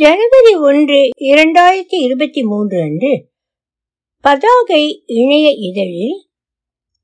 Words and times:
ஜனவரி 0.00 0.52
ஒன்று 0.60 0.98
இரண்டாயிரத்தி 1.30 1.96
இருபத்தி 1.98 2.42
மூன்று 2.42 2.82
அன்று 2.82 3.10
பதாகை 4.24 5.04
இணைய 5.04 5.50
இதழில் 5.50 6.18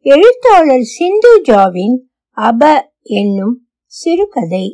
எழுத்தாளர் 0.05 0.87
சிந்து 0.87 1.33
ஜாவின் 1.43 1.97
அப 2.37 2.71
என்னும் 3.03 3.57
சிறுகதை. 3.85 4.67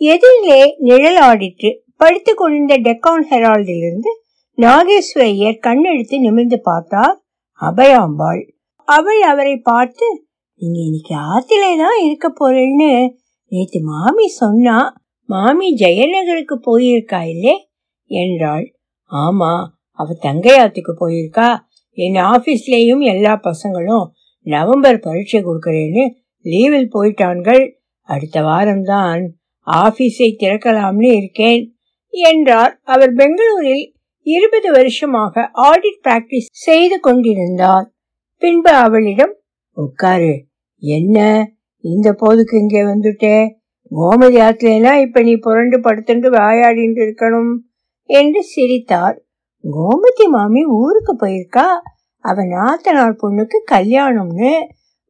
எதிரிலே 0.00 0.60
நிழலாடிற்று 0.80 1.70
படித்துக் 1.96 2.36
கொண்டிருந்த 2.36 2.76
டெக்கான் 2.78 3.24
ஹெரால்டிலிருந்து 3.30 4.12
நாகேஸ்வரையர் 4.58 5.62
கண்ணெடுத்து 5.62 6.18
நிமிர்ந்து 6.18 6.60
பார்த்தார் 6.60 7.16
அபயாம்பாள். 7.60 8.42
அவள் 8.88 9.22
அவரை 9.22 9.56
பார்த்து 9.56 10.08
நீங்க 10.60 10.80
இன்னைக்கு 10.80 11.14
ஆத்திலே 11.32 11.76
தான் 11.76 11.98
இருக்க 12.04 12.28
போறேன்னு 12.40 12.90
நேத்து 13.52 13.80
மாமி 13.82 14.28
சொன்னா 14.28 14.76
மாமி 15.26 15.74
ஜெயநகருக்கு 15.74 16.56
போயிருக்கா 16.66 17.20
இல்லே? 17.26 17.52
என்றாள். 18.06 18.74
ஆமா 19.10 19.52
அவ 19.98 20.14
தங்கையாத்துக்கு 20.22 20.92
போயிருக்கா. 21.00 21.48
என் 21.96 22.14
ஆபீஸ்லயும் 22.14 23.00
எல்லா 23.00 23.40
பசங்களும் 23.42 24.06
நவம்பர் 24.46 24.98
பரீட்சை 24.98 25.42
கொடுக்கறேன்னு 25.44 26.04
லீவில் 26.44 26.88
போயிட்டான்கள். 26.94 27.72
அடுத்த 28.00 28.40
வாரம்தான் 28.40 29.22
ஆபீஸை 29.66 30.28
திறக்கலாம்னு 30.38 31.16
இருக்கேன் 31.16 31.76
என்றார். 32.06 32.80
அவர் 32.84 33.12
பெங்களூரில் 33.12 33.94
இருபது 34.26 34.72
வருஷமாக 34.72 35.50
ஆடிட் 35.54 36.06
பிராக்டிஸ் 36.06 36.50
செய்து 36.50 37.00
கொண்டிருந்தார். 37.00 37.94
பின்பு 38.36 38.70
அவளிடம் 38.70 39.34
உட்காரு 39.72 40.46
என்ன? 40.78 41.18
இந்த 41.80 42.12
போதுக்கு 42.12 42.58
இங்கே 42.58 42.82
வந்துட்டே? 42.82 43.36
கோமதி 43.96 44.38
ஆத்துல 44.44 45.00
இப்ப 45.00 45.22
நீ 45.22 45.36
புரண்டு 45.36 45.80
படுத்துண்டு 45.80 46.28
வாயாடிட்டு 46.30 47.00
இருக்கணும் 47.04 47.56
என்று 48.02 48.42
சிரித்தார். 48.42 49.24
கோமதி 49.64 50.26
மாமி 50.28 50.64
ஊருக்கு 50.64 51.16
போயிருக்கா? 51.16 51.66
அவ 52.18 52.42
நாத்தனார் 52.42 53.20
பொண்ணுக்கு 53.22 53.58
கல்யாணம்னு 53.72 54.52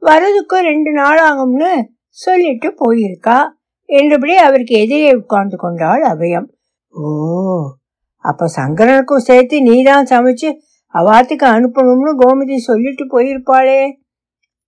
வரதுக்கும் 0.02 0.62
ரெண்டு 0.62 0.92
நாள் 0.92 1.18
ஆகும்னு 1.18 1.82
சொல்லிட்டு 2.08 2.68
போயிருக்கா 2.68 3.46
என்றபடி 3.84 4.36
அவருக்கு 4.36 4.74
எதிரே 4.74 5.14
உட்கார்ந்து 5.14 5.56
கொண்டாள் 5.56 6.02
அபயம். 6.02 6.46
ஓ 6.88 7.70
அப்ப 8.16 8.46
சங்கரனுக்கும் 8.56 9.16
சேர்த்து 9.16 9.62
நீதான் 9.62 10.04
சமைச்சு 10.04 10.54
அவாத்துக்கு 10.94 11.46
அனுப்பணும்னு 11.56 12.12
கோமதி 12.20 12.56
சொல்லிட்டு 12.56 13.04
போயிருப்பாளே. 13.04 13.92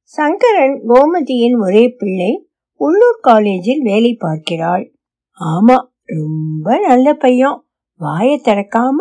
சங்கரன் 0.01 0.83
கோமதியின் 0.89 1.59
ஒரே 1.61 1.89
பிள்ளை 1.89 2.46
உள்ளூர் 2.81 3.21
காலேஜில் 3.21 3.83
வேலை 3.83 4.13
பார்க்கிறாள். 4.15 4.85
ஆமா 5.41 5.77
ரொம்ப 6.05 6.79
நல்ல 6.89 7.15
பையன். 7.15 7.59
வாயை 8.01 8.37
திறக்காம 8.45 8.99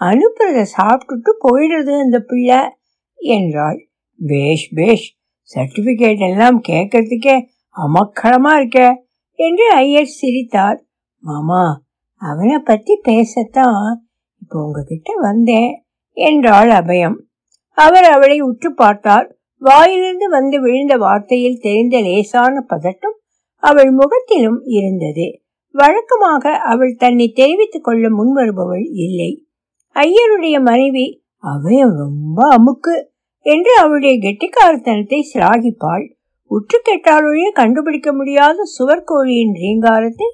அனுப்புறத 0.00 0.60
சாப்பிட்டுட்டு 0.76 1.30
போயிடுறது 1.44 1.94
அந்த 2.00 2.18
பிள்ளை 2.20 2.60
என்றாள். 3.18 3.78
பேஷ் 4.18 4.68
பேஷ் 4.74 5.06
சர்டிபிகேட் 5.50 6.22
எல்லாம் 6.30 6.58
கேட்கறதுக்கே 6.68 7.36
அமக்களமா 7.76 8.52
இருக்க 8.56 8.80
என்று 9.38 9.66
ஐயர் 9.74 10.16
சிரித்தார். 10.18 10.78
மாமா 11.22 11.64
அவனை 12.22 12.58
பத்தி 12.58 12.94
பேசத்தான் 13.08 13.84
இப்போ 14.42 14.56
உங்ககிட்ட 14.64 15.10
வந்தேன் 15.20 15.72
என்றாள் 16.16 16.70
அபயம். 16.70 17.16
அவர் 17.78 18.04
அவளை 18.04 18.38
உற்று 18.40 18.70
பார்த்தார். 18.74 19.28
வாயிலிருந்து 19.62 20.28
வந்து 20.28 20.60
விழுந்த 20.60 20.96
வார்த்தையில் 20.96 21.60
தெரிந்த 21.60 22.00
லேசான 22.00 22.66
பதட்டம் 22.68 23.16
அவள் 23.56 23.90
முகத்திலும் 23.90 24.62
இருந்தது. 24.64 25.42
வழக்கமாக 25.72 26.52
அவள் 26.52 26.94
தன்னை 26.94 27.32
தெரிவித்துக் 27.32 27.84
கொள்ள 27.84 28.08
முன்வருபவள் 28.08 28.86
இல்லை. 28.92 29.46
ஐயருடைய 29.96 30.60
மனைவி 30.60 31.24
அவையும் 31.38 31.94
ரொம்ப 31.96 32.56
அமுக்கு 32.56 32.94
என்று 33.38 33.76
அவளுடைய 33.76 34.14
கெட்டிக்காரத்தனத்தை 34.18 35.20
சிலாகிப்பாள். 35.34 36.04
உற்று 36.46 36.82
கேட்டாலொழிய 36.82 37.48
கண்டுபிடிக்க 37.52 38.12
முடியாத 38.12 38.56
சுவர்கோழியின் 38.78 39.54
ரீங்காரத்தை 39.54 40.28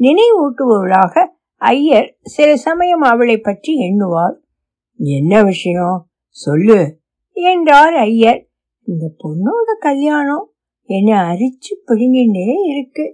நினைவூட்டுபவளாக 0.00 1.24
ஐயர் 1.56 2.18
சில 2.22 2.56
சமயம் 2.56 3.00
அவளை 3.00 3.36
பற்றி 3.38 3.72
எண்ணுவார். 3.78 4.36
என்ன 4.98 5.42
விஷயம்? 5.42 6.08
சொல்லு 6.28 6.98
என்றார் 7.32 7.94
ஐயர். 7.94 8.49
இந்த 8.88 9.06
பொண்ணோட 9.18 9.68
கல்யாணம் 9.78 10.46
என்னை 10.88 11.12
அரிச்சு 11.12 11.72
பிடுங்கிட்டே 11.86 12.46
இருக்கு 12.70 13.04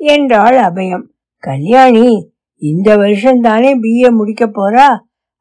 என்றாள் 0.00 0.56
அபயம். 0.58 1.04
கல்யாணி 1.42 2.08
இந்த 2.62 2.96
வருஷம் 2.96 3.40
தானே 3.40 3.70
பிஏ 3.78 4.10
முடிக்க 4.10 4.44
போறா? 4.46 4.88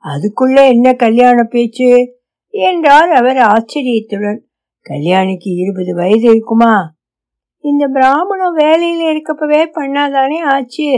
அதுக்குள்ள 0.03 0.57
என்ன 0.69 0.93
கல்யாண 0.93 1.43
பேச்சு? 1.43 1.89
என்றார் 2.53 3.11
அவர் 3.11 3.37
ஆச்சரியத்துடன். 3.37 4.39
கல்யாணிக்கு 4.85 5.49
இருபது 5.55 5.95
வயது 5.95 6.27
இருக்குமா? 6.27 6.73
இந்த 7.63 7.87
பிராமணம் 7.87 8.57
வேலையில 8.57 9.01
இருக்கப்பவே 9.11 9.61
பண்ணாதானே 9.73 10.39
ஆச்சு? 10.53 10.89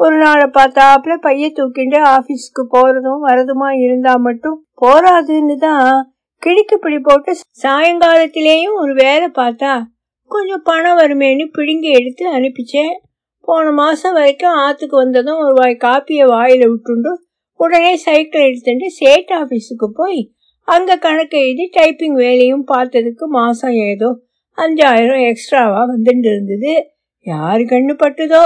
ஒரு 0.00 0.16
நாளை 0.16 0.46
பார்த்தாப்புல 0.48 1.14
பைய 1.16 1.46
தூக்கிட்டு 1.56 1.98
ஆபீஸ்க்கு 2.14 2.62
போறதும் 2.70 3.22
வரதுமா 3.22 3.70
இருந்தா 3.78 4.14
மட்டும் 4.16 4.58
போராதுன்னு 4.80 5.56
தான் 5.58 6.11
கிழிக்கு 6.42 6.74
பிடி 6.74 6.98
போட்டு 6.98 7.32
சாயங்காலத்திலேயும் 7.62 8.76
ஒரு 8.76 8.92
வேலை 8.94 9.28
பார்த்தா 9.34 9.72
கொஞ்சம் 10.30 10.62
பணம் 10.62 10.98
வருமேன்னு 10.98 11.44
பிடுங்கி 11.52 11.90
எடுத்து 11.90 12.24
அனுப்பிச்சேன். 12.38 12.94
போன 13.40 13.70
மாசம் 13.70 14.12
வரைக்கும் 14.12 14.56
ஆத்துக்கு 14.56 14.96
வந்ததும் 14.96 15.38
ஒரு 15.38 15.52
வாய் 15.52 15.82
காப்பியை 15.84 16.26
வாயில 16.32 16.66
விட்டுண்டு 16.72 17.12
உடனே 17.60 17.96
சைக்கிள் 17.96 18.46
எடுத்துட்டு 18.46 18.90
சேட் 18.90 19.32
ஆபீஸுக்கு 19.32 19.88
போய் 19.94 20.20
அங்க 20.68 20.96
கணக்கு 20.96 21.38
எழுதி 21.38 21.64
டைப்பிங் 21.72 22.16
வேலையும் 22.16 22.66
பார்த்ததுக்கு 22.66 23.26
மாசம் 23.30 23.76
ஏதோ 23.88 24.10
அஞ்சாயிரம் 24.58 25.22
எக்ஸ்ட்ராவா 25.28 25.82
வந்துட்டு 25.88 26.28
இருந்தது. 26.28 26.72
யாரு 27.26 27.62
கண்ணு 27.62 27.94
பட்டுதோ? 28.04 28.42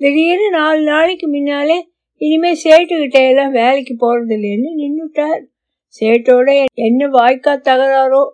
திடீர்னு 0.00 0.50
நாலு 0.50 0.80
நாளைக்கு 0.82 1.28
முன்னாலே 1.28 1.78
இனிமே 2.20 2.52
சேட்டுக்கிட்ட 2.64 3.18
எல்லாம் 3.28 3.52
வேலைக்கு 3.52 3.94
போறது 4.00 4.34
இல்லைன்னு 4.36 4.70
நின்றுட்டார் 4.80 5.40
சேட்டோட 6.00 6.64
என்ன 6.74 7.08
வாய்க்கா 7.08 7.54
தகராறோ? 7.60 8.28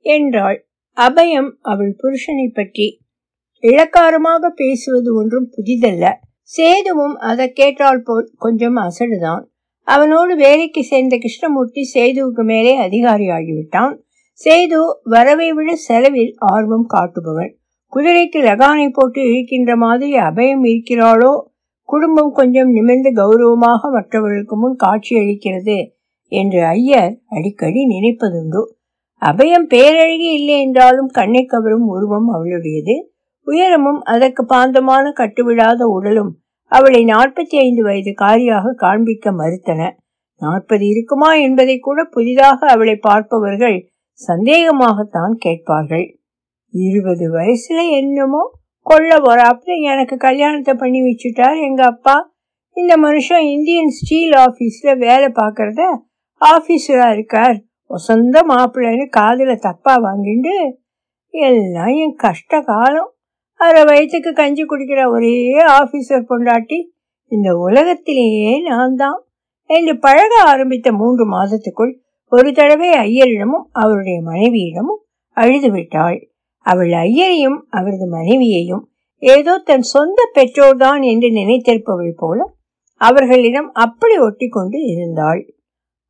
என்றாள். 0.00 0.68
அபயம் 0.96 1.50
அவள் 1.60 1.96
புருஷனை 2.02 2.48
பற்றி. 2.52 3.00
இளக்காரமாக 3.62 4.48
பேசுவது 4.48 5.14
ஒன்றும் 5.14 5.50
புதிதல்ல. 5.56 6.12
சேதுவும் 6.56 7.14
அதை 7.14 7.52
கேட்டால் 7.52 8.02
போல் 8.02 8.32
கொஞ்சம் 8.38 8.76
அசடுதான். 8.76 9.42
அவனோடு 9.82 10.36
வேலைக்கு 10.36 10.84
சேர்ந்த 10.84 11.16
கிருஷ்ணமூர்த்தி 11.16 11.90
சேதுவுக்கு 11.94 12.44
மேலே 12.44 12.78
அதிகாரியாகிவிட்டான். 12.78 13.98
சேது 14.44 14.80
வரவை 15.02 15.52
விட 15.52 15.74
செலவில் 15.74 16.34
ஆர்வம் 16.36 16.86
காட்டுபவன் 16.86 17.52
குதிரைக்கு 17.92 18.40
லகானை 18.40 18.88
போட்டு 18.92 19.22
இழுக்கின்ற 19.22 19.76
மாதிரி 19.76 20.14
அபயம் 20.18 20.64
இருக்கிறாளோ? 20.64 21.42
குடும்பம் 21.82 22.32
கொஞ்சம் 22.32 22.70
நிமிர்ந்து 22.70 23.12
கௌரவமாக 23.12 23.90
மற்றவர்களுக்கு 23.90 24.56
முன் 24.56 24.74
காட்சி 24.76 25.16
அளிக்கிறது 25.16 25.96
என்று 26.28 26.64
ஐயர் 26.64 27.20
அடிக்கடி 27.28 27.82
நினைப்பதுண்டு. 27.86 28.62
அபயம் 29.22 29.68
பேரழகி 29.68 30.28
இல்லை 30.32 30.60
என்றாலும் 30.60 31.06
கண்ணை 31.06 31.44
கவரும் 31.44 31.86
உருவம் 31.86 32.28
அவளுடையது. 32.34 32.96
உயரமும் 33.46 34.00
அதற்கு 34.02 34.44
பாந்தமான 34.44 35.12
கட்டுவிடாத 35.12 35.82
உடலும் 35.88 36.38
அவளை 36.64 37.04
நாற்பத்தி 37.04 37.56
ஐந்து 37.58 37.82
வயது 37.82 38.14
காரியாக 38.14 38.72
காண்பிக்க 38.72 39.32
மறுத்தன. 39.32 39.90
நாற்பது 40.36 40.88
இருக்குமா 40.88 41.34
என்பதை 41.34 41.78
கூட 41.78 42.04
புதிதாக 42.04 42.66
அவளை 42.66 42.96
பார்ப்பவர்கள் 42.96 43.88
சந்தேகமாகத்தான் 44.28 45.34
கேட்பார்கள். 45.38 46.18
இருபது 46.70 47.26
வயசுல 47.34 47.78
என்னமோ? 47.90 48.42
கொள்ள 48.82 49.16
போறாப்புல 49.16 49.72
எனக்கு 49.82 50.16
கல்யாணத்தை 50.16 50.74
பண்ணி 50.74 51.00
வச்சுட்டார் 51.02 51.58
எங்க 51.62 51.84
அப்பா. 51.84 52.36
இந்த 52.76 52.96
மனுஷன் 52.96 53.44
இந்தியன் 53.46 53.88
ஸ்டீல் 53.88 54.34
ஆபீஸ்ல 54.36 54.98
வேலை 54.98 55.28
பார்க்கறத 55.28 55.82
ஆபீஸரா 56.40 57.06
இருக்கார். 57.12 57.56
சொந்த 57.90 58.36
மாப்பிள்ளைன்னு 58.48 59.06
காதுல 59.16 59.52
தப்பா 59.58 59.94
வாங்கிண்டு 60.06 60.54
எல்லாம் 61.34 61.94
என் 62.02 62.16
கஷ்ட 62.16 62.60
காலம். 62.60 63.10
அரை 63.60 63.82
வயசுக்கு 63.84 64.30
கஞ்சி 64.32 64.64
குடிக்கிற 64.64 65.00
ஒரே 65.10 65.32
ஆபீசர் 65.78 66.28
பொண்டாட்டி 66.28 66.78
இந்த 67.32 67.48
உலகத்திலேயே 67.58 68.52
நான் 68.60 68.94
தான் 68.94 69.18
என்று 69.70 69.94
பழக 69.98 70.32
ஆரம்பித்த 70.46 70.88
மூன்று 70.92 71.24
மாதத்துக்குள் 71.32 71.92
ஒரு 72.32 72.50
தடவை 72.52 72.88
ஐயரிடமும் 73.06 73.66
அவருடைய 73.82 74.18
மனைவியிடமும் 74.22 75.00
அழுது 75.36 75.68
விட்டாள். 75.70 76.18
அவள் 76.66 76.92
ஐயரையும் 77.06 77.58
அவரது 77.70 78.06
மனைவியையும் 78.08 78.84
ஏதோ 79.22 79.52
தன் 79.58 79.86
சொந்த 79.92 80.20
பெற்றோர்தான் 80.34 81.02
என்று 81.02 81.28
நினைத்திருப்பவள் 81.30 82.14
போல 82.16 82.38
அவர்களிடம் 83.00 83.68
அப்படி 83.84 84.16
ஒட்டி 84.18 84.46
கொண்டு 84.48 84.78
இருந்தாள். 84.92 85.40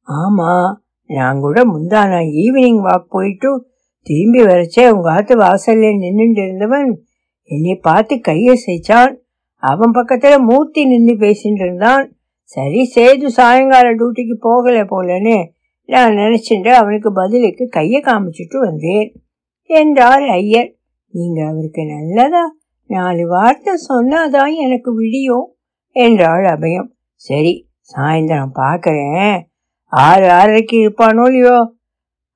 ஆமா 0.08 0.74
நான் 1.06 1.40
கூட 1.40 1.64
முந்தான 1.64 2.20
ஈவினிங் 2.42 2.80
வாக் 2.82 3.08
போயிட்டு 3.08 3.70
திரும்பி 4.02 4.42
வரச்சே 4.42 4.90
உங்க 4.90 5.12
ஆத்து 5.12 5.38
வாசல்ல 5.38 5.88
நின்றுட்டு 6.00 6.44
இருந்தவன். 6.44 7.02
என்னை 7.42 7.74
பார்த்து 7.74 8.20
கையை 8.20 8.62
செய்ச்சான். 8.66 9.14
அவன் 9.56 9.90
பக்கத்துல 9.90 10.38
மூர்த்தி 10.38 10.86
நின்று 10.86 11.14
பேசிட்டு 11.14 11.64
இருந்தான். 11.64 12.16
சரி 12.42 12.92
சேது 12.94 13.26
சாயங்கால 13.26 13.94
டியூட்டிக்கு 13.94 14.34
போகல 14.38 14.82
போலன்னு 14.82 15.44
நான் 15.84 16.14
நினைச்சிட்டு 16.14 16.68
அவனுக்கு 16.68 17.12
பதிலுக்கு 17.12 17.68
கையை 17.68 18.00
காமிச்சிட்டு 18.00 18.58
வந்தேன். 18.60 19.22
என்றார் 19.62 20.22
ஐயர். 20.22 20.74
நீங்க 21.08 21.46
அவருக்கு 21.46 21.86
நல்லதா? 21.86 22.54
நாலு 22.86 23.28
வார்த்தை 23.28 23.74
சொன்னாதான் 23.88 24.54
எனக்கு 24.54 24.94
விடியும் 24.94 25.54
என்றாள் 25.90 26.44
அபயம். 26.44 26.88
சரி 27.14 27.68
சாயந்தரம் 27.96 28.54
பார்க்கறேன். 28.54 29.47
ஆறு 29.92 30.26
ஆறரைக்கு 30.30 30.76
இருப்பானோ 30.82 31.24
இல்லையோ? 31.28 31.56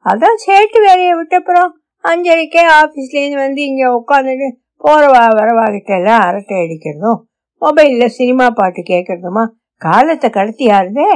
அதான் 0.06 0.38
சேட்டு 0.44 0.78
வேலையை 0.80 1.14
விட்டப்புறம் 1.14 1.70
அஞ்சரைக்கே 2.04 2.62
ஆஃபீஸ்லேருந்து 2.78 3.38
வந்து 3.38 3.60
இங்கே 3.62 3.88
உட்காந்துட்டு 3.98 4.48
போகிறவா 4.80 5.24
வரவாகிட்ட 5.38 5.90
எல்லாம் 5.96 6.22
அரட்டை 6.22 6.56
அடிக்கிறதும் 6.62 7.18
மொபைலில் 7.62 8.14
சினிமா 8.16 8.46
பாட்டு 8.50 8.80
கேட்கறதுமா? 8.82 9.44
காலத்தை 9.82 10.28
கடத்தியாருதே 10.30 11.10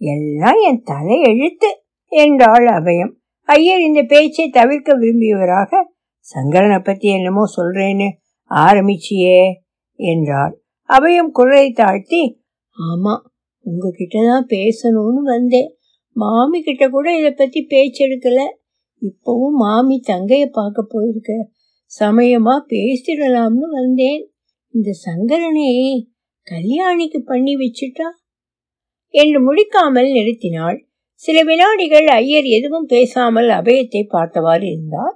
எல்லாம் 0.00 0.58
என் 0.68 0.82
தலை 0.82 1.16
எழுத்து 1.22 1.68
என்றாள் 2.12 2.66
அபயம். 2.72 3.12
ஐயர் 3.48 3.80
இந்த 3.80 4.00
பேச்சை 4.02 4.46
தவிர்க்க 4.48 4.94
விரும்பியவராக 4.94 5.80
சங்கரனை 6.26 6.78
பற்றி 6.80 7.08
என்னமோ 7.10 7.42
சொல்கிறேன்னு 7.56 8.08
ஆரம்பிச்சியே 8.50 9.40
என்றார் 10.00 10.54
அபயம் 10.88 11.30
குரலை 11.30 11.66
தாழ்த்தி 11.72 12.22
ஆமாம் 12.76 13.22
உங்ககிட்ட 13.66 14.16
தான் 14.24 14.46
பேசணும்னு 14.46 15.22
வந்தேன். 15.34 15.70
மாமி 16.16 16.58
கிட்ட 16.60 16.84
கூட 16.88 17.06
இதை 17.18 17.32
பற்றி 17.32 17.60
பேச்செடுக்கல 17.70 18.42
இப்போவும் 19.02 19.56
மாமி 19.56 19.96
தங்கையை 20.04 20.48
பார்க்க 20.50 20.92
போயிருக்க. 20.92 21.32
சமயமாக 21.92 22.66
பேசிடலாம்னு 22.68 23.66
வந்தேன். 23.70 24.22
இந்த 24.74 24.90
சங்கரனை 25.06 25.68
கல்யாணிக்கு 26.46 27.20
பண்ணி 27.24 27.52
வச்சுட்டா? 27.56 28.08
என்று 29.14 29.38
முடிக்காமல் 29.40 30.10
நிறுத்தினாள். 30.12 30.78
சில 31.24 31.36
வினாடிகள் 31.42 32.08
ஐயர் 32.14 32.48
எதுவும் 32.48 32.86
பேசாமல் 32.86 33.48
அபயத்தை 33.50 34.02
பார்த்தவாறு 34.06 34.66
இருந்தார். 34.66 35.14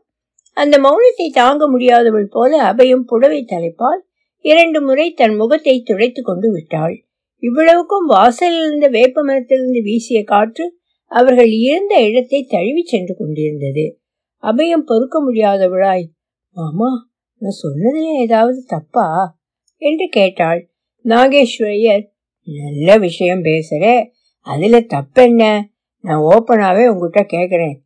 அந்த 0.57 0.77
மௌனத்தை 0.79 1.27
தாங்க 1.31 1.65
முடியாதவள் 1.69 2.29
போல 2.31 2.53
அபயம் 2.63 3.05
புடவை 3.05 3.41
தலைப்பால் 3.45 4.01
இரண்டு 4.45 4.79
முறை 4.81 5.07
தன் 5.13 5.37
முகத்தை 5.37 5.75
துடைத்து 5.83 6.21
கொண்டு 6.23 6.49
விட்டாள். 6.51 6.95
இவ்வளவுக்கும் 7.41 8.07
வாசலில் 8.07 8.67
இருந்த 8.67 8.89
வேப்ப 8.89 9.23
மரத்திலிருந்து 9.23 9.83
வீசிய 9.83 10.25
காற்று 10.25 10.79
அவர்கள் 11.11 11.51
இருந்த 11.51 11.95
இடத்தை 12.05 12.45
தழுவி 12.45 12.83
சென்று 12.83 13.17
கொண்டிருந்தது. 13.17 14.01
அபயம் 14.43 14.87
பொறுக்க 14.87 15.17
முடியாதவளாய் 15.25 16.05
மாமா 16.53 17.09
நான் 17.37 17.59
சொன்னதுல 17.63 18.21
ஏதாவது 18.21 18.65
தப்பா? 18.67 19.39
என்று 19.77 20.09
கேட்டாள். 20.09 20.71
நாகேஸ்வரையர் 21.05 22.05
நல்ல 22.45 22.97
விஷயம் 22.97 23.45
பேசுற. 23.45 24.11
அதுல 24.41 24.81
தப்பென்ன? 24.81 25.63
நான் 26.01 26.23
ஓப்பனாவே 26.23 26.87
உங்ககிட்ட 26.87 27.37
கேக்குறேன். 27.37 27.77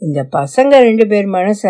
இந்த 0.00 0.28
பசங்க 0.32 0.78
ரெண்டு 0.80 1.06
பேர் 1.06 1.26
மனச 1.26 1.64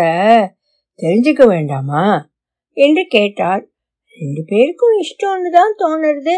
தெரிஞ்சுக்க 0.97 1.47
வேண்டாமா? 1.47 2.29
என்று 2.71 3.05
கேட்டாள். 3.09 3.71
ரெண்டு 4.19 4.43
பேருக்கும் 4.45 5.01
இஷ்டம்னு 5.01 5.49
தான் 5.51 5.75
தோணுறது. 5.77 6.35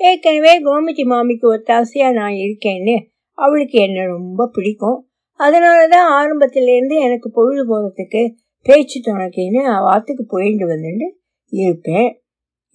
ஏற்கனவே 0.00 0.52
கோமதி 0.60 1.04
மாமிக்கு 1.04 1.46
ஒத்தாசையா 1.54 2.08
நான் 2.12 2.36
இருக்கேன்னு 2.44 2.96
அவளுக்கு 3.34 3.78
என்ன 3.78 4.04
ரொம்ப 4.06 4.46
பிடிக்கும். 4.52 4.98
அதனாலதான் 5.40 6.08
ஆரம்பத்திலேருந்து 6.18 6.96
எனக்கு 7.06 7.28
பொழுது 7.30 7.62
போகிறதுக்கு 7.70 8.22
பேச்சு 8.66 8.98
துணைக்கின்னு 9.00 9.62
வாத்துக்கு 9.80 10.24
போயிட்டு 10.24 10.66
வந்துட்டு 10.66 11.06
இருப்பேன். 11.52 12.08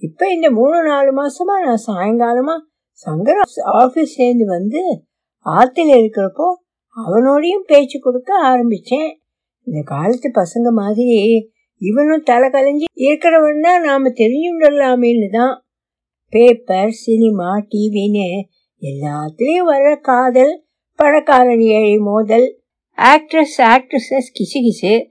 இப்ப 0.02 0.30
இந்த 0.30 0.48
மூணு 0.52 0.78
நாலு 0.84 1.12
மாசமா 1.12 1.56
நான் 1.66 1.84
சாயங்காலமா 1.88 2.56
சங்கர 2.92 3.38
ஆபீஸ்லேருந்து 3.81 4.46
வந்து 4.48 4.81
ஆத்துல 5.46 5.96
இருக்கிறப்போ 6.02 6.48
அவனோடையும் 6.98 7.66
பேச்சு 7.66 7.98
கொடுக்க 8.00 8.31
ஆரம்பிச்சேன். 8.52 9.10
இந்த 9.68 9.80
காலத்து 9.86 10.30
பசங்க 10.42 10.69
மாதிரி 10.72 11.18
இவனும் 11.81 12.24
தலை 12.24 12.48
கலைஞ்சி 12.50 12.88
இருக்கிறவன் 13.08 13.66
தான் 13.68 13.81
நாம 13.81 14.10
தெரிஞ்சுடலாமேன்னு 14.22 15.30
தான் 15.30 15.54
பேப்பர் 16.33 16.89
சினிமா 16.89 17.57
டிவின்னு 17.57 18.27
எல்லாத்துலேயும் 18.81 19.68
வர்ற 19.68 20.00
காதல் 20.00 20.65
பணக்காரன் 20.95 21.59
ஏழை 21.59 21.97
மோதல் 21.97 22.62
ஆக்ட்ரஸ் 22.97 23.57
ஆக்ட்ரஸஸ் 23.57 24.30
கிசு 24.38 25.06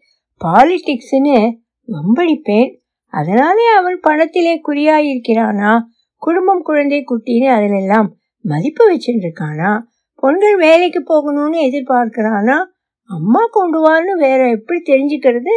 பாலிடிக்ஸ்னு 0.44 1.54
வம்படிப்பேன் 1.86 2.76
அதனாலே 3.06 3.66
அவன் 3.76 4.00
பணத்திலே 4.06 4.60
குறியாயிருக்கிறானா? 4.68 5.80
குடும்பம் 6.16 6.62
குழந்தை 6.62 7.04
குட்டின்னு 7.04 7.48
அதிலெல்லாம் 7.48 8.08
மதிப்பு 8.40 8.96
வச்சுருக்கானா 8.96 9.80
பொண்கள் 10.22 10.56
வேலைக்கு 10.56 11.00
போகணும்னு 11.00 11.56
எதிர்பார்க்கிறானா? 11.56 12.56
அம்மா 13.04 13.40
கொண்டு 13.50 13.78
வான்னு 13.78 14.18
வேற 14.18 14.50
எப்படி 14.50 14.80
தெரிஞ்சுக்கிறது? 14.80 15.54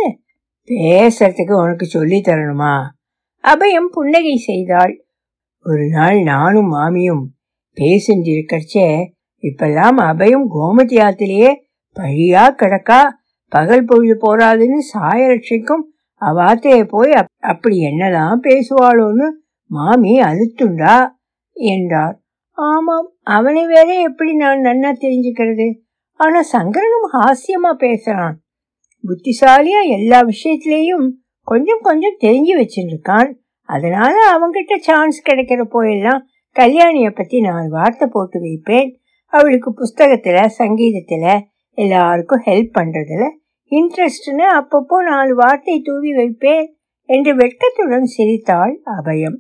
பேசுறதுக்கு 0.66 1.64
உனக்கு 1.64 1.86
சொல்லி 1.86 2.22
தரணுமா? 2.26 2.82
அபயம் 3.44 3.90
புன்னகை 3.92 4.36
செய்தாள். 4.36 5.05
ஒரு 5.66 5.86
நாள் 5.90 6.18
நானும் 6.22 6.74
மாமியும் 6.74 7.22
பேசின்றிருக்கச்சே 7.78 9.06
இப்பெல்லாம் 9.44 10.00
அபயம் 10.10 10.46
கோமதி 10.56 10.98
ஆத்திலேயே 10.98 11.52
பழியா 11.96 12.44
கிடக்கா 12.56 13.00
பகல் 13.52 13.86
பொழுது 13.86 14.16
போறாதுன்னு 14.16 14.80
சாயரட்சைக்கும் 14.94 15.84
அவாத்தைய 16.22 16.84
போய் 16.88 17.14
அப்படி 17.44 17.78
என்னதான் 17.80 18.40
பேசுவாளோன்னு 18.40 19.28
மாமி 19.72 20.20
அழுத்துண்டா 20.20 20.96
என்றார். 21.54 22.16
ஆமாம் 22.58 23.08
அவனை 23.24 23.66
வேற 23.66 24.02
எப்படி 24.02 24.34
நான் 24.36 24.60
நன்னா 24.60 24.92
தெரிஞ்சுக்கிறது? 25.00 25.68
ஆனா 26.20 26.42
சங்கரனும் 26.42 27.08
ஹாஸ்யமா 27.14 27.72
பேசுறான். 27.80 28.36
புத்திசாலியா 29.04 29.82
எல்லா 29.88 30.20
விஷயத்திலேயும் 30.24 31.08
கொஞ்சம் 31.48 31.82
கொஞ்சம் 31.82 32.20
தெரிஞ்சு 32.20 32.54
வச்சிருக்கான் 32.56 33.32
அதனால 33.66 34.16
அவங்கிட்ட 34.34 34.76
சான்ஸ் 34.78 35.18
கிடைக்கிற 35.30 35.62
போயெல்லாம் 35.74 36.22
கல்யாணிய 36.56 37.12
பத்தி 37.12 37.42
நான் 37.42 37.68
வார்த்தை 37.68 38.08
போட்டு 38.12 38.40
வைப்பேன். 38.40 39.00
அவளுக்கு 39.34 39.70
புஸ்தகத்துல 39.72 40.38
சங்கீதத்துல 40.60 41.40
எல்லாருக்கும் 41.78 42.44
ஹெல்ப் 42.46 42.76
பண்றதுல 42.80 43.24
இன்ட்ரெஸ்ட்னு 43.72 44.46
அப்பப்போ 44.60 44.98
நாலு 45.06 45.36
வார்த்தை 45.36 45.82
தூவி 45.82 46.14
வைப்பேன் 46.14 46.68
என்று 47.10 47.36
வெட்கத்துடன் 47.36 48.04
சிரித்தாள் 48.04 48.82
அபயம். 48.98 49.38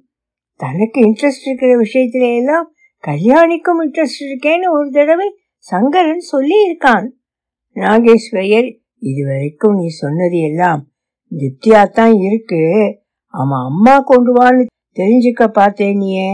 தனக்கு 0.60 1.00
இன்ட்ரெஸ்ட் 1.01 1.45
இருக்கிற 1.45 1.72
விஷயத்துல 1.80 2.36
எல்லாம் 2.36 2.68
கல்யாணிக்கும் 3.04 3.81
இன்ட்ரெஸ்ட் 3.83 4.24
இருக்கேன்னு 4.25 4.68
ஒரு 4.72 4.89
தடவை 4.92 5.30
சங்கரன் 5.58 6.25
சொல்லி 6.32 6.58
இருக்கான் 6.65 7.08
நாகேஸ்வரியர் 7.75 8.70
இதுவரைக்கும் 9.00 9.75
நீ 9.75 9.88
சொன்னது 9.88 10.39
எல்லாம் 10.39 10.82
திருப்தியாத்தான் 11.32 12.13
இருக்கு. 12.20 12.62
அவன் 13.36 13.63
அம்மா 13.65 13.96
கொண்டு 14.04 14.34
வான்னு 14.34 14.65
தெரிஞ்சுக்க 14.98 15.48
பார்த்தேன் 15.51 15.98
நீயே 15.98 16.32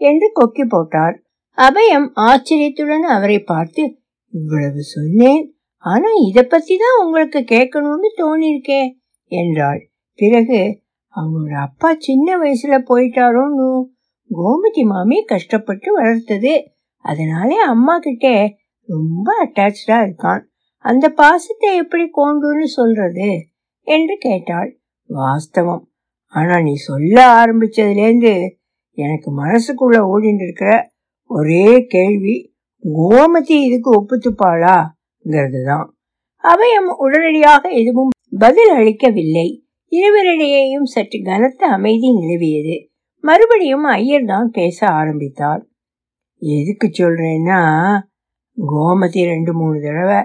என்று 0.00 0.26
கொக்கி 0.38 0.64
போட்டார் 0.68 1.16
அபயம் 1.58 2.08
ஆச்சரியத்துடன் 2.26 3.06
அவரை 3.08 3.38
பார்த்து 3.42 3.82
இவ்வளவு 4.34 4.82
சொன்னேன் 4.94 5.44
ஆனா 5.84 6.08
இத 6.28 6.38
பத்தி 6.42 6.74
தான் 6.76 7.00
உங்களுக்கு 7.02 7.40
கேட்கணும்னு 7.54 8.08
தோணிருக்கே 8.16 8.80
என்றாள். 9.32 9.80
பிறகு 10.18 10.60
அவனோட 11.16 11.54
அப்பா 11.60 11.90
சின்ன 11.98 12.28
வயசுல 12.38 12.74
போயிட்டாரோன்னு 12.88 13.66
கோமதி 14.30 14.82
மாமி 14.84 15.18
கஷ்டப்பட்டு 15.24 15.88
வளர்த்தது. 15.98 16.54
அதனாலே 17.04 17.58
அம்மா 17.64 17.94
கிட்டே 17.98 18.36
ரொம்ப 18.88 19.26
அட்டாச்சா 19.44 19.98
இருக்கான். 20.06 20.42
அந்த 20.84 21.06
பாசத்தை 21.12 21.70
எப்படி 21.76 22.04
கோண்டுன்னு 22.18 22.66
சொல்றது 22.78 23.28
என்று 23.86 24.14
கேட்டாள். 24.18 24.70
வாஸ்தவம். 25.10 25.84
ஆனா 26.36 26.56
நீ 26.60 26.74
சொல்ல 26.88 27.16
ஆரம்பிச்சதுலேருந்து 27.40 28.34
எனக்கு 28.98 29.28
மனசுக்குள்ள 29.42 29.96
ஓடிட்டு 30.12 30.44
இருக்கிற 30.44 30.70
ஒரே 31.30 31.66
கேள்வி 31.86 32.36
கோமதி 32.84 33.56
இதுக்கு 33.68 33.90
ஒப்புத்துப்பாளாங்கிறது 33.98 35.60
தான் 35.64 35.86
அபயம் 36.44 36.90
உடனடியாக 37.04 37.62
எதுவும் 37.80 38.12
பதில் 38.38 38.72
அளிக்கவில்லை. 38.78 39.48
இருவரிடையேயும் 39.92 40.88
சற்று 40.94 41.18
கனத்த 41.22 41.62
அமைதி 41.66 42.08
நிலவியது. 42.18 42.76
மறுபடியும் 43.24 43.86
ஐயர் 43.98 44.24
தான் 44.24 44.48
பேச 44.50 44.78
ஆரம்பித்தார். 44.98 45.62
எதுக்கு 46.42 46.86
சொல்றேன்னா 46.98 47.60
கோமதி 48.58 49.20
ரெண்டு 49.24 49.52
மூணு 49.54 49.78
தடவை 49.80 50.20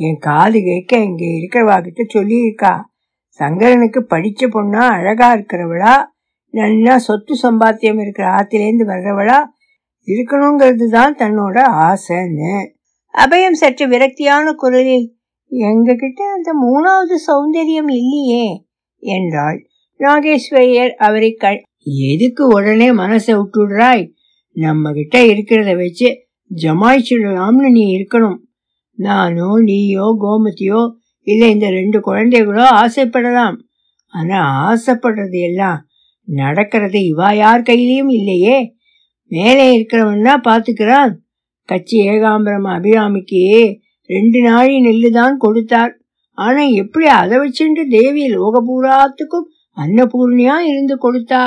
என் 0.00 0.18
காது 0.18 0.58
கேட்க 0.60 0.92
இங்க 1.08 1.24
இருக்கிறவா 1.38 1.76
கிட்ட 1.82 2.02
சொல்லியிருக்கா. 2.14 2.72
சங்கரனுக்கு 3.38 4.00
படிச்ச 4.10 4.46
பொண்ணா 4.52 4.84
அழகா 4.88 5.36
இருக்கிறவளா 5.36 5.94
நல்லா 6.54 6.96
சொத்து 6.96 7.34
சம்பாத்தியம் 7.42 8.00
இருக்கிற 8.00 8.26
ஆத்திலேருந்து 8.28 8.84
வர்றவளா 8.84 9.38
இருக்கணுங்கிறது 10.08 10.86
தான் 10.88 11.14
தன்னோட 11.14 11.56
ஆசைன்னு. 11.88 12.52
அபயம் 13.14 13.52
சற்று 13.52 13.88
விரக்தியான 13.88 14.54
குரலில் 14.54 15.06
எங்ககிட்ட 15.52 16.20
அந்த 16.34 16.50
மூணாவது 16.54 17.16
சௌந்தரியம் 17.26 17.90
இல்லையே 17.90 18.66
என்றாள். 18.98 19.66
நாகேஸ்வரியர் 20.00 20.90
அவரை 20.90 21.36
எதுக்கு 21.82 22.46
உடனே 22.46 22.92
மனசை 22.92 23.32
விட்டுடுறாய்? 23.34 24.04
நம்ம 24.52 24.92
கிட்ட 24.92 25.22
இருக்கிறத 25.22 25.76
வச்சு 25.76 26.08
ஜமாய்ச்சிடலாம்னு 26.50 27.68
நீ 27.70 27.84
இருக்கணும். 27.96 28.38
நானோ 28.94 29.56
நீயோ 29.58 30.06
கோமதியோ 30.20 30.80
இல்லை 31.26 31.50
இந்த 31.50 31.70
ரெண்டு 31.70 31.98
குழந்தைகளோ 32.00 32.66
ஆசைப்படலாம். 32.82 33.56
ஆனா 34.14 34.38
ஆசைப்படுறது 34.68 35.40
எல்லாம் 35.40 35.78
நடக்கிறது 36.24 36.98
இவா 37.12 37.28
யார் 37.34 37.62
கையிலையும் 37.62 38.08
இல்லையே. 38.08 38.56
மேலே 39.26 39.64
இருக்கிறவன் 39.72 40.22
தான் 40.22 41.12
கட்சி 41.68 41.96
ஏகாம்பரம் 42.06 42.68
அபிராமிக்கு 42.76 43.42
ரெண்டு 44.10 44.38
நாழி 44.40 44.76
நெல்லு 44.80 45.10
தான் 45.10 45.36
கொடுத்தார் 45.36 45.92
ஆனா 46.34 46.62
எப்படி 46.82 47.06
அதை 47.06 47.36
வச்சுட்டு 47.38 47.82
தேவி 47.88 48.24
லோகபூராத்துக்கும் 48.28 49.46
அன்னபூர்ணியா 49.76 50.54
இருந்து 50.60 50.94
கொடுத்தா? 50.96 51.42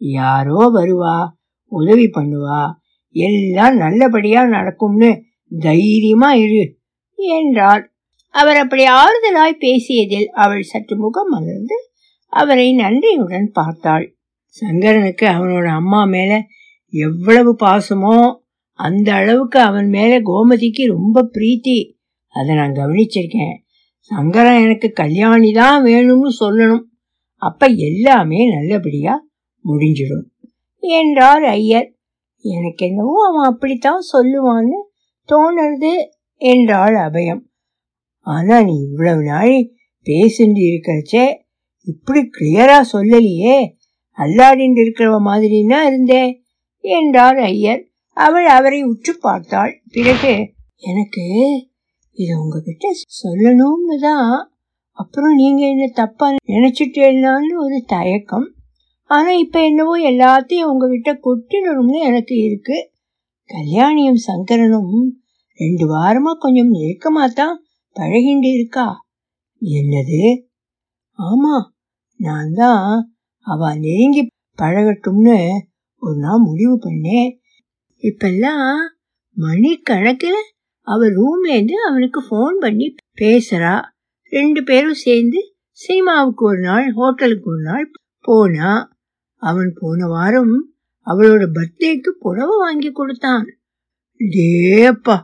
யாரோ 0.00 0.60
வருவா 0.76 1.16
உதவி 1.68 2.06
பண்ணுவா 2.06 2.62
எல்லாம் 3.16 3.76
நல்லபடியா 3.76 4.40
நடக்கும்னு 4.46 5.10
தைரியமா 5.52 6.30
இரு 6.34 6.62
என்றார் 7.18 7.84
அவர் 8.34 8.56
அப்படி 8.56 8.84
ஆறுதலாய் 8.84 9.60
பேசியதில் 9.60 10.28
அவள் 10.34 10.62
சற்று 10.62 10.94
முகம் 10.96 11.28
மலர்ந்து 11.28 11.76
அவரை 12.32 12.72
நன்றியுடன் 12.72 13.50
பார்த்தாள். 13.52 14.06
சங்கரனுக்கு 14.56 15.26
அவனோட 15.26 15.66
அம்மா 15.72 16.04
மேல 16.04 16.32
எவ்வளவு 16.92 17.56
பாசமோ 17.60 18.16
அந்த 18.78 19.08
அளவுக்கு 19.14 19.60
அவன் 19.60 19.88
மேல 19.88 20.12
கோமதிக்கு 20.20 20.84
ரொம்ப 20.86 21.30
பிரீத்தி. 21.34 21.78
அதை 22.34 22.54
நான் 22.54 22.72
கவனிச்சிருக்கேன். 22.72 23.56
சங்கரன் 24.10 24.62
எனக்கு 24.62 24.92
கல்யாணி 24.92 25.52
தான் 25.52 25.84
வேணும்னு 25.84 26.30
சொல்லணும். 26.40 26.84
அப்ப 27.42 27.66
எல்லாமே 27.66 28.40
நல்லபடியா 28.48 29.14
முடிஞ்சிடும். 29.64 30.26
என்றார் 30.82 31.44
ஐயர். 31.44 31.88
எனக்கு 32.44 32.86
என்னவோ 32.86 33.14
அவன் 33.28 33.48
அப்படித்தான் 33.52 34.02
சொல்லுவான்னு 34.12 34.80
தோணுது 35.28 35.92
என்றாள் 36.40 36.96
அபயம். 36.96 37.42
ஆனா 38.26 38.62
நீ 38.62 38.80
இவ்வளவு 38.80 39.22
நாள் 39.22 39.54
பேசிட்டு 40.06 40.62
இருக்கிறச்சே 40.64 41.42
இப்படி 41.80 42.20
கிளியரா 42.20 42.80
சொல்லலையே. 42.92 43.56
அல்லாடின்னு 44.18 44.80
இருக்கிறவ 44.80 45.16
மாதிரின்னா 45.24 45.82
இருந்தே 45.82 46.42
என்றார் 46.80 47.36
ஐயர். 47.36 47.82
அவள் 48.10 48.46
அவரை 48.46 48.82
உற்று 48.82 49.18
பார்த்தாள். 49.20 49.82
பிறகு 49.92 50.54
எனக்கு 50.78 51.24
இதை 52.10 52.36
உங்ககிட்ட 52.36 52.88
சொல்லணும்னு 53.22 53.98
தான். 54.00 54.52
அப்புறம் 54.90 55.34
நீங்க 55.34 55.66
என்ன 55.66 55.86
தப்பா 55.86 56.32
நினைச்சிட்டேன்னு 56.46 57.56
ஒரு 57.56 57.84
தயக்கம். 57.86 58.54
ஆனா 59.04 59.30
இப்ப 59.32 59.62
என்னவோ 59.64 59.98
எல்லாத்தையும் 59.98 60.70
உங்ககிட்ட 60.72 61.12
கொட்டிடணும்னு 61.12 62.00
எனக்கு 62.00 62.34
இருக்கு. 62.44 62.90
கல்யாணியும் 63.50 64.20
சங்கரனும் 64.26 64.94
ரெண்டு 65.52 65.84
வாரமா 65.94 66.32
கொஞ்சம் 66.38 66.72
நெருக்கமா 66.74 67.24
தான் 67.32 67.63
பழகிண்டு 68.00 68.54
இருக்கா? 68.54 69.06
என்னது? 69.62 70.42
ஆமா 71.18 71.54
நான் 72.16 72.52
தான் 72.54 73.14
அவ 73.40 73.76
நெருங்கி 73.76 74.26
பழகட்டும்னு 74.62 75.60
ஒரு 75.96 76.18
நாள் 76.18 76.38
முடிவு 76.38 76.78
பண்ணேன். 76.78 77.30
இப்பெல்லாம் 78.02 78.76
மணிக்கணக்கில் 79.36 80.40
அவ 80.86 81.06
ரூம்ல 81.06 81.48
இருந்து 81.48 81.74
அவனுக்கு 81.88 82.20
ஃபோன் 82.20 82.60
பண்ணி 82.60 82.94
பேசுறா. 83.20 83.82
ரெண்டு 84.32 84.62
பேரும் 84.64 84.94
சேர்ந்து 84.94 85.54
சினிமாவுக்கு 85.70 86.44
ஒரு 86.44 86.60
நாள் 86.60 86.92
ஹோட்டலுக்கு 86.92 87.50
ஒரு 87.50 87.62
நாள் 87.62 87.90
போனா. 88.20 88.92
அவன் 89.34 89.72
போன 89.80 90.06
வாரம் 90.06 90.74
அவளோட 91.06 91.44
பர்த்டேக்கு 91.52 92.10
புடவை 92.20 92.56
வாங்கி 92.58 92.90
கொடுத்தான். 92.90 93.46
டேப்பா 94.18 95.16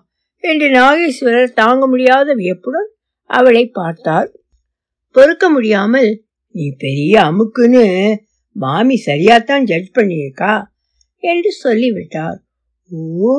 என்று 0.44 0.66
நாகேஸ்வரர் 0.68 1.52
தாங்க 1.52 1.87
முடியாத 1.87 2.35
வியப்புடன் 2.35 2.90
அவளை 3.30 3.66
பார்த்தார் 3.66 4.30
பொறுக்க 5.14 5.50
முடியாமல் 5.50 6.11
நீ 6.54 6.75
பெரிய 6.78 7.14
அமுக்குன்னு 7.20 7.85
மாமி 8.56 9.02
சரியாத்தான் 9.06 9.64
ஜட்ஜ் 9.64 9.90
பண்ணியிருக்கா? 9.94 10.52
என்று 11.23 11.50
சொல்லிவிட்டார். 11.52 12.38
ஓ 12.90 13.35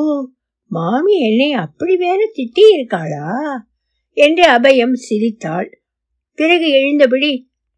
மாமி 0.71 1.13
என்னை 1.19 1.51
அப்படி 1.53 1.95
வேற 1.95 2.19
திட்டி 2.35 2.63
இருக்காளா 2.75 3.27
என்று 4.17 4.43
அபயம் 4.51 4.93
சிரித்தாள். 4.93 5.69
பிறகு 6.37 6.67
எழுந்தபடி 6.71 7.31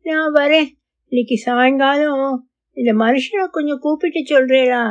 நான் 0.06 0.34
வரேன். 0.34 0.70
இன்னைக்கு 1.12 1.38
சாயங்காலம். 1.38 2.50
இந்த 2.78 2.92
மனுஷனை 2.94 3.46
கொஞ்சம் 3.52 3.80
கூப்பிட்டு 3.80 4.22
சொல்றேடா 4.24 4.84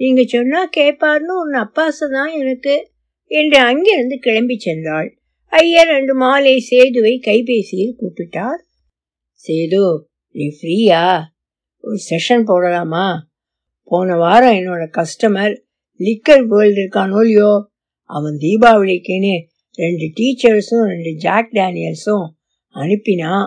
நீங்க 0.00 0.22
சொன்னா 0.24 0.60
கேட்பாருன்னு 0.76 1.34
உன் 1.42 1.52
அப்பாசு 1.52 2.10
தான் 2.10 2.32
எனக்கு. 2.32 2.74
என்று 3.30 3.58
அங்கிருந்து 3.58 4.18
கிளம்பி 4.18 4.56
சென்றாள். 4.66 5.08
ஐயர் 5.52 5.86
ரெண்டு 5.86 6.14
மாலை 6.14 6.58
சேதுவை 6.60 7.14
கைபேசியில் 7.26 7.98
கூப்பிட்டார். 8.00 8.60
சேது 9.44 9.82
நீ 10.34 10.46
ஃப்ரீயா? 10.56 11.02
ஒரு 11.84 11.98
செஷன் 12.10 12.44
போடலாமா? 12.46 13.06
போன 13.90 14.16
வாரம் 14.16 14.56
என்னோட 14.56 14.82
கஸ்டமர் 14.98 15.54
லிக்கர் 16.00 16.44
வேர்ல்டு 16.46 16.80
இருக்கானோ 16.80 17.20
இல்லையோ? 17.20 17.52
அவன் 18.10 18.36
தீபாவளிக்குன்னு 18.36 19.34
ரெண்டு 19.78 20.06
டீச்சர்ஸும் 20.18 20.86
ரெண்டு 20.86 21.10
ஜாக் 21.16 21.50
டேனியல்ஸும் 21.52 22.26
அனுப்பினான் 22.74 23.46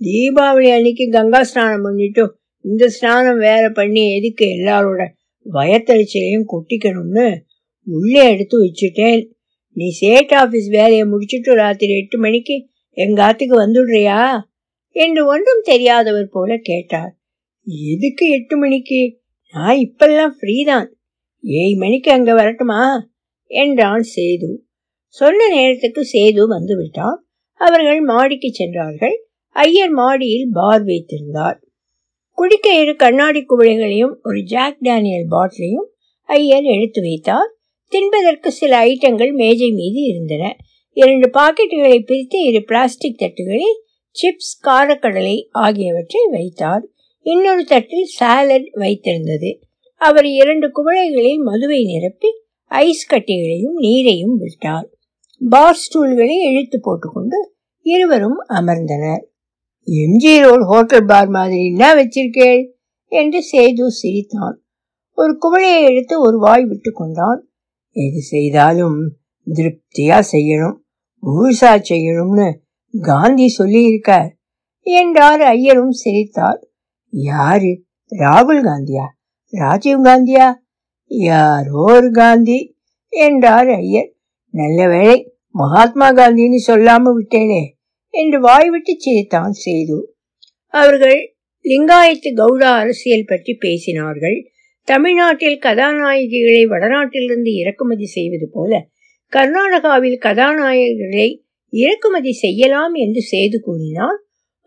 தீபாவளி 0.00 0.68
அன்னைக்கு 0.70 1.04
கங்கா 1.10 1.40
ஸ்நானம் 1.42 1.82
பண்ணிட்டு 1.82 2.24
இந்த 2.64 2.84
ஸ்நானம் 2.88 3.38
வேற 3.38 3.64
பண்ணி 3.70 4.02
எதுக்கு 4.14 4.46
எல்லாரோட 4.58 5.02
வயத்தறிச்சலையும் 5.46 6.48
கொட்டிக்கணும்னு 6.52 7.26
உள்ளே 7.90 8.30
எடுத்து 8.30 8.56
வச்சுட்டேன். 8.64 9.30
நீ 9.72 9.88
சேட் 9.90 10.30
ஆஃபீஸ் 10.30 10.68
வேலையை 10.68 11.02
முடிச்சுட்டு 11.02 11.54
ராத்திரி 11.54 11.96
எட்டு 11.96 12.18
மணிக்கு 12.18 12.66
எங்க 12.96 13.18
ஆத்துக்கு 13.26 13.56
வந்துடுறியா? 13.56 14.40
என்று 14.90 15.26
ஒன்றும் 15.26 15.62
தெரியாதவர் 15.62 16.28
போல 16.30 16.56
கேட்டார். 16.56 17.12
எதுக்கு 17.66 18.28
எட்டு 18.28 18.56
மணிக்கு? 18.56 19.20
நான் 19.52 19.76
இப்பெல்லாம் 19.76 20.32
ஃப்ரீ 20.40 20.64
தான் 20.64 20.96
ஏழு 21.44 21.76
மணிக்கு 21.76 22.10
அங்க 22.10 22.34
வரட்டுமா? 22.34 23.10
என்றான் 23.46 24.04
சேது. 24.16 24.56
சொன்ன 25.06 25.48
நேரத்துக்கு 25.48 26.08
சேது 26.12 26.46
வந்து 26.46 26.76
விட்டான் 26.76 27.26
அவர்கள் 27.54 28.00
மாடிக்கு 28.00 28.48
சென்றார்கள். 28.52 29.26
ஐயர் 29.48 29.90
மாடியில் 29.90 30.48
பார் 30.52 30.84
வைத்திருந்தார். 30.84 31.58
குடிக்க 32.38 32.80
இரு 32.80 32.96
கண்ணாடி 32.96 33.44
குவளைகளையும் 33.44 34.14
ஒரு 34.22 34.42
ஜாக் 34.42 34.76
டேனியல் 34.80 35.28
பாட்டிலையும் 35.30 35.88
ஐயர் 36.22 36.62
எடுத்து 36.62 37.00
வைத்தார். 37.00 37.57
தின்பதற்கு 37.88 38.48
சில 38.48 38.84
ஐட்டங்கள் 38.84 39.32
மேஜை 39.32 39.70
மீது 39.70 40.00
இருந்தன. 40.00 40.56
இரண்டு 40.92 41.30
பாக்கெட்டுகளை 41.30 42.04
பிரித்து 42.06 42.42
இரு 42.42 42.64
பிளாஸ்டிக் 42.64 43.20
தட்டுகளில் 43.20 43.78
சிப்ஸ் 44.10 44.68
காரக்கடலை 44.68 45.48
ஆகியவற்றை 45.50 46.26
வைத்தார். 46.30 46.88
இன்னொரு 47.20 47.64
தட்டில் 47.64 48.04
சாலட் 48.04 48.70
வைத்திருந்தது. 48.74 49.60
அவர் 49.94 50.26
இரண்டு 50.26 50.68
குவளைகளில் 50.68 51.36
மதுவை 51.36 51.84
நிரப்பி 51.84 52.28
ஐஸ் 52.64 53.12
கட்டிகளையும் 53.12 53.78
நீரையும் 53.78 54.36
விட்டார். 54.36 54.90
பார் 55.48 55.76
ஸ்டூல்களை 55.76 56.50
இழுத்து 56.50 56.80
போட்டுக்கொண்டு 56.80 57.54
இருவரும் 57.82 58.40
அமர்ந்தனர். 58.48 59.24
எம்ஜி 59.86 60.40
ரோல் 60.40 60.64
ஹோட்டல் 60.64 61.04
பார் 61.04 61.28
மாதிரி 61.28 61.66
என்ன 61.66 61.94
வச்சிருக்கேள்? 61.94 62.70
என்று 63.06 63.44
சேது 63.52 63.86
சிரித்தான். 63.86 64.62
ஒரு 65.14 65.38
குவளையை 65.40 65.88
எடுத்து 65.88 66.20
ஒரு 66.20 66.38
வாய் 66.38 66.64
விட்டு 66.64 66.92
கொண்டான். 66.92 67.47
எது 68.04 68.20
செய்தாலும் 68.32 68.98
திருப்தியா 69.46 70.18
செய்யணும் 70.32 70.76
முழுசா 71.22 71.70
செய்யணும்னு 71.90 72.48
காந்தி 72.94 73.46
சொல்லியிருக்கார் 73.58 74.28
என்றார் 74.86 75.42
ஐயரும் 75.52 75.94
சிரித்தார். 76.02 76.60
யாரு? 77.12 77.70
ராகுல் 78.12 78.62
காந்தியா? 78.68 79.06
ராஜீவ் 79.52 80.04
காந்தியா? 80.04 80.46
யாரோ 81.10 81.80
ஒரு 81.94 82.10
காந்தி 82.10 82.58
என்றார் 83.12 83.70
ஐயர். 83.76 84.10
நல்ல 84.54 84.78
வேளை 84.88 85.16
மகாத்மா 85.54 86.08
காந்தின்னு 86.12 86.60
சொல்லாம 86.66 87.12
விட்டேனே 87.18 87.62
என்று 88.14 88.38
வாய்விட்டு 88.40 88.92
சிரித்தான் 88.98 89.56
செய்து 89.64 89.98
அவர்கள் 90.74 91.18
லிங்காயத்து 91.64 92.30
கவுடா 92.40 92.70
அரசியல் 92.82 93.28
பற்றி 93.28 93.52
பேசினார்கள். 93.64 94.38
தமிழ்நாட்டில் 94.88 95.58
கதாநாயகிகளை 95.58 96.62
வடநாட்டிலிருந்து 96.66 97.50
இறக்குமதி 97.60 98.06
செய்வது 98.06 98.46
போல 98.50 98.72
கர்நாடகாவில் 99.32 100.18
கதாநாயகர்களை 100.26 101.28
இறக்குமதி 101.72 102.32
செய்யலாம் 102.32 102.94
என்று 102.94 103.22
செய்து 103.22 103.60
கூறினார். 103.60 104.18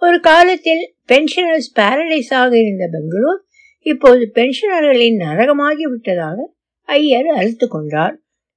ஒரு 0.02 0.20
காலத்தில் 0.20 0.84
பென்ஷனர்ஸ் 1.08 1.72
பாரடைஸாக 1.80 2.52
இருந்த 2.64 2.86
பெங்களூர் 2.92 3.40
இப்போது 3.86 4.24
பென்ஷனர்களின் 4.36 5.18
நரகமாகி 5.22 5.86
விட்டதாக 5.90 6.38
ஐயர் 6.90 7.30
அழுத்து 7.38 7.68
கொண்டார். 7.68 8.16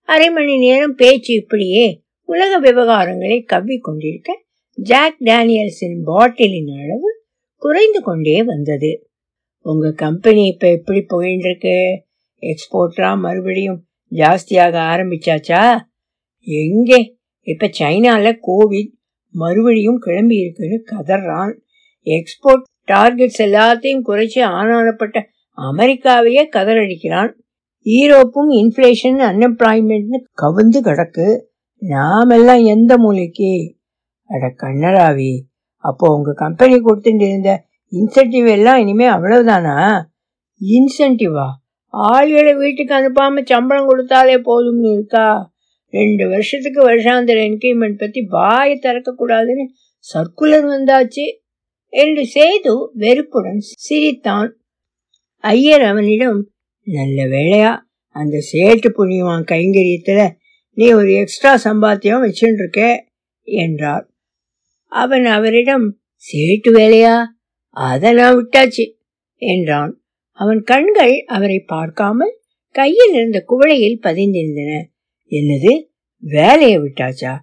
அரை 0.09 0.29
மணி 0.31 0.55
நேரம் 0.59 0.95
பேச்சு 0.95 1.33
இப்படியே 1.35 1.85
உலக 2.29 2.53
விவகாரங்களை 2.61 3.39
கவ்வி 3.45 3.79
கொண்டிருக்க 3.79 4.31
ஜாக் 4.79 5.19
டேனியல்ஸின் 5.25 5.99
பாட்டிலின் 6.05 6.71
அளவு 6.81 7.11
குறைந்து 7.63 8.01
கொண்டே 8.03 8.39
வந்தது. 8.43 8.93
உங்க 9.65 9.91
கம்பெனி 9.91 10.45
இப்ப 10.47 10.71
எப்படி 10.71 10.99
போயின்னு 10.99 11.49
இருக்கு 11.49 12.05
எக்ஸ்போர்ட்லாம் 12.41 13.19
மறுபடியும் 13.19 13.85
ஜாஸ்தியாக 14.13 14.77
ஆரம்பிச்சாச்சா? 14.93 15.79
எங்கே? 16.41 17.17
இப்ப 17.41 17.71
சைனால 17.79 18.33
கோவிட் 18.47 18.91
மறுபடியும் 19.31 19.99
கிளம்பி 19.99 20.37
இருக்குன்னு 20.37 20.85
கதறான். 20.91 21.55
எக்ஸ்போர்ட் 22.07 22.67
டார்கெட்ஸ் 22.89 23.43
எல்லாத்தையும் 23.43 24.03
குறைச்சி 24.07 24.41
ஆனானப்பட்ட 24.51 25.23
அமெரிக்காவையே 25.57 26.45
கதறடிக்கிறான். 26.57 27.33
ஈரோப்பும் 27.85 28.53
இன்ஃப்ளேஷன் 28.53 29.21
அன்எம்ப்ளாய்மெண்ட்னு 29.31 30.21
கவுந்து 30.43 30.81
கிடக்கு. 30.83 31.41
நாமெல்லாம் 31.79 32.65
எந்த 32.65 32.99
மூலைக்கு? 32.99 33.77
அட 34.27 34.55
கண்ணராவி 34.63 35.33
அப்போ 35.77 36.15
உங்க 36.17 36.33
கம்பெனி 36.33 36.75
கொடுத்துட்டு 36.75 37.29
இருந்த 37.29 37.51
இன்சென்டிவ் 37.95 38.49
எல்லாம் 38.49 38.79
இனிமே 38.79 39.07
அவ்வளவுதானா? 39.07 40.03
இன்சென்டிவா 40.61 41.47
ஆள்களை 41.93 42.57
வீட்டுக்கு 42.57 42.95
அனுப்பாம 42.95 43.45
சம்பளம் 43.45 43.89
கொடுத்தாலே 43.91 44.41
போதும்னு 44.45 44.93
இருக்கா? 44.93 45.53
ரெண்டு 45.91 46.29
வருஷத்துக்கு 46.29 46.91
வருஷாந்திர 46.91 47.37
என்கேமெண்ட் 47.49 47.99
பத்தி 47.99 48.21
வாயை 48.21 48.77
திறக்க 48.77 49.15
கூடாதுன்னு 49.19 49.65
சர்க்குலர் 50.15 50.67
வந்தாச்சு. 50.67 51.25
என்று 51.89 52.29
சேது 52.35 52.89
வெறுப்புடன் 52.93 53.59
சிரித்தான். 53.59 54.57
ஐயர் 55.39 55.83
அவனிடம் 55.83 56.51
நல்ல 56.85 57.25
வேளையா 57.25 57.79
அந்த 58.09 58.39
சேட்டு 58.53 58.89
புண்ணியவான் 58.97 59.47
கைங்கரியத்துல 59.51 60.31
நீ 60.75 60.93
ஒரு 60.93 61.13
எக்ஸ்ட்ரா 61.13 61.73
சம்பாத்தியம் 61.73 62.25
வச்சுருக்க 62.25 62.99
என்றார். 63.43 64.11
அவன் 64.87 65.25
அவரிடம் 65.25 65.99
சேட்டு 66.33 66.71
வேலையா? 66.71 67.25
அதை 67.77 68.13
நான் 68.13 68.37
விட்டாச்சு 68.37 68.85
என்றான். 69.37 69.93
அவன் 70.33 70.63
கண்கள் 70.63 71.25
அவரை 71.27 71.61
பார்க்காமல் 71.61 72.39
கையில் 72.71 73.13
இருந்த 73.13 73.45
குவளையில் 73.49 74.03
பதிந்திருந்தன. 74.03 74.71
என்னது 75.33 75.73
வேலையை 76.19 76.79
விட்டாச்சா? 76.79 77.37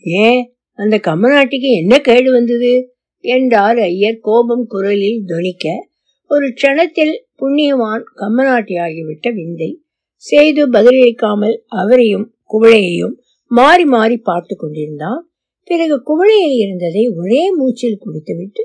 ஏன் 0.00 0.56
அந்த 0.72 0.96
கம்மநாட்டிக்கு 0.98 1.70
என்ன 1.72 1.98
கேடு 1.98 2.32
வந்தது? 2.32 2.94
என்றார் 3.20 3.78
ஐயர் 3.78 4.18
கோபம் 4.20 4.66
குரலில் 4.66 5.24
துணிக்க. 5.26 5.90
ஒரு 6.26 6.46
க்ஷணத்தில் 6.48 7.14
புண்ணியவான் 7.40 8.04
கம்மநாட்டியாகிவிட்ட 8.16 9.34
விந்தை 9.34 9.82
செய்து 10.16 10.70
பதிலளிக்காமல் 10.70 11.56
அவரையும் 11.66 12.34
குவளையையும் 12.52 13.14
மாறி 13.46 13.84
மாறி 13.84 14.16
பார்த்து 14.16 14.56
கொண்டிருந்தான். 14.56 15.30
பிறகு 15.64 15.96
குவளையில் 16.02 16.56
இருந்ததை 16.56 17.08
ஒரே 17.08 17.50
மூச்சில் 17.50 17.98
குடித்துவிட்டு 17.98 18.62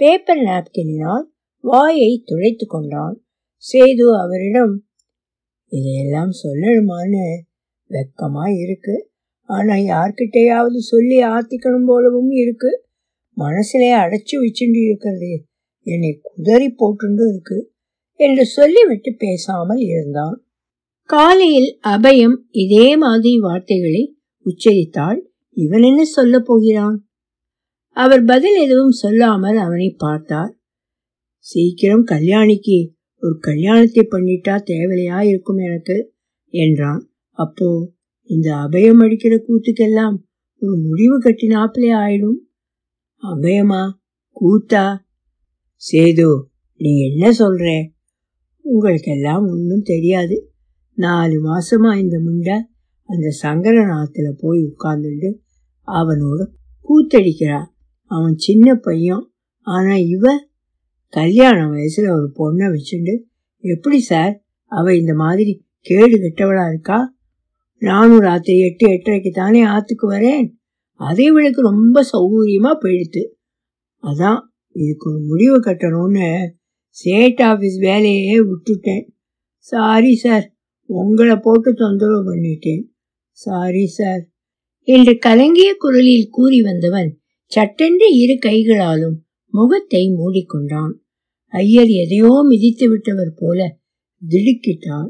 பேப்பர் 0.00 0.38
நாப்கினால் 0.38 1.24
வாயை 1.60 2.22
துளைத்து 2.24 2.66
கொண்டான். 2.66 3.24
சேது 3.64 4.04
அவரிடம் 4.22 4.84
இதையெல்லாம் 5.66 6.30
சொல்லணுமான்னு 6.42 7.24
வெக்கமா 7.90 8.60
இருக்கு. 8.60 9.10
ஆனா 9.48 9.74
யார்கிட்டயாவது 9.74 10.76
சொல்லி 10.76 11.18
ஆத்திக்கணும் 11.18 11.86
போலவும் 11.86 12.30
இருக்கு. 12.30 12.86
மனசிலே 13.32 13.94
அடைச்சு 13.94 14.34
வச்சுட்டு 14.36 14.84
இருக்கிறது. 14.84 15.46
என்னை 15.86 16.20
குதறி 16.22 16.74
போட்டுண்டு 16.78 17.28
இருக்கு 17.28 17.72
என்று 18.14 18.46
சொல்லிவிட்டு 18.46 19.14
பேசாமல் 19.18 19.78
இருந்தான். 19.78 20.44
காலையில் 21.02 21.78
அபயம் 21.86 22.36
இதே 22.50 22.96
மாதிரி 22.96 23.38
வார்த்தைகளை 23.38 24.18
உச்சரித்தாள். 24.46 25.20
இவன் 25.52 25.82
என்ன 25.82 26.04
சொல்ல 26.04 26.38
போகிறான்? 26.38 27.09
அவர் 28.00 28.24
பதில் 28.24 28.56
எதுவும் 28.62 28.90
சொல்லாமல் 28.90 29.56
அவனை 29.56 29.94
பார்த்தார். 29.98 30.58
சீக்கிரம் 31.38 32.06
கல்யாணிக்கு 32.06 32.88
ஒரு 33.20 33.38
கல்யாணத்தை 33.38 34.08
பண்ணிட்டா 34.10 34.54
தேவையா 34.66 35.20
இருக்கும் 35.20 35.56
எனக்கு 35.56 36.12
என்றான். 36.48 37.12
அப்போ 37.30 37.92
இந்த 38.24 38.54
அபயம் 38.54 39.02
அடிக்கிற 39.02 39.34
கூத்துக்கெல்லாம் 39.36 40.16
ஒரு 40.62 40.76
முடிவு 40.76 41.16
கட்டினாப்பிலே 41.18 41.90
ஆயிடும். 41.96 42.38
அபயமா? 43.22 43.82
கூத்தா? 44.36 44.84
சேது 45.82 46.42
நீ 46.76 46.90
என்ன 47.08 47.30
சொல்ற? 47.30 47.86
உங்களுக்கெல்லாம் 48.64 49.48
ஒன்றும் 49.48 49.82
தெரியாது. 49.82 50.52
நாலு 50.92 51.40
மாசமா 51.40 51.94
இந்த 51.94 52.16
முண்டை 52.18 52.56
அந்த 53.08 53.26
சங்கரநாத்துல 53.42 54.28
போய் 54.38 54.60
உட்கார்ந்துட்டு 54.62 55.30
அவனோட 55.88 56.40
கூத்தடிக்கிறா. 56.86 57.60
அவன் 58.10 58.36
சின்ன 58.36 58.74
பையன். 58.74 59.32
ஆனால் 59.66 60.04
இவ 60.06 60.48
கல்யாண 61.08 61.68
வயசில் 61.68 62.08
ஒரு 62.08 62.28
பொண்ணை 62.40 62.66
வச்சுண்டு 62.66 63.14
எப்படி 63.58 64.00
சார்? 64.00 64.42
அவ 64.64 64.94
இந்த 64.94 65.14
மாதிரி 65.14 65.64
கேடு 65.80 66.16
கெட்டவளா 66.16 66.68
இருக்கா? 66.68 67.14
நானும் 67.78 68.18
ராத்திரி 68.18 68.58
எட்டு 68.60 68.86
எட்டரைக்கு 68.90 69.30
தானே 69.30 69.62
ஆற்றுக்கு 69.62 70.12
வரேன். 70.12 70.46
அதை 70.94 71.24
இவளுக்கு 71.24 71.62
ரொம்ப 71.62 72.04
சௌகரியமாக 72.12 72.76
போயிடுத்து. 72.82 73.22
அதான் 74.02 74.40
இதுக்கு 74.72 75.10
ஒரு 75.10 75.20
முடிவு 75.20 75.60
கட்டணும்னு 75.60 76.48
ஸ்டேட் 76.88 77.38
ஆஃபீஸ் 77.38 77.78
வேலையே 77.78 78.38
விட்டுட்டேன். 78.40 79.04
சாரி 79.56 80.16
சார் 80.16 80.46
உங்களை 80.84 81.36
போட்டு 81.36 81.74
தொந்தரவு 81.74 82.34
பண்ணிட்டேன். 82.34 82.82
Sorry 83.30 83.86
sir. 83.86 84.22
என்று 84.88 85.12
கலங்கிய 85.18 85.70
குரலில் 85.78 86.28
கூறி 86.30 86.62
வந்தவன் 86.62 87.10
சட்டென்று 87.52 88.18
இரு 88.18 88.38
கைகளாலும் 88.38 89.26
முகத்தை 89.54 90.02
மூடிக்கொண்டான். 90.08 90.92
ஐயர் 91.52 91.90
எதையோ 92.02 92.42
மிதித்து 92.48 92.88
விட்டவர் 92.88 93.32
போல 93.36 93.78
திடுக்கிட்டான். 94.22 95.08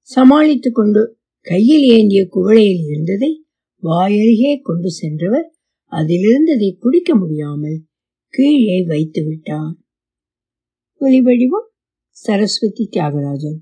சமாளித்துக் 0.00 0.74
கொண்டு 0.74 1.18
கையில் 1.40 1.82
ஏந்திய 1.82 2.28
குவளையில் 2.32 2.82
இருந்ததை 2.86 3.44
வாயருகே 3.82 4.60
கொண்டு 4.62 4.90
சென்றவர் 4.90 5.48
அதிலிருந்ததை 5.92 6.76
குடிக்க 6.78 7.14
முடியாமல் 7.14 7.78
கீழே 8.34 8.82
வைத்து 8.82 9.24
விட்டார். 9.24 9.74
ஒலிவடிவம் 11.00 11.68
சரஸ்வதி 12.08 12.88
தியாகராஜன் 12.92 13.60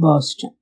பாஸ்டன். 0.00 0.59